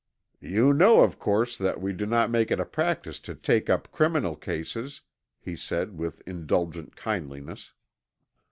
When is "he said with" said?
5.39-6.23